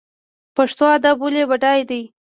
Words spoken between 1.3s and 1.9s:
بډای